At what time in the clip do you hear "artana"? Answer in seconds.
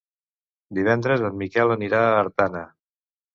2.23-2.65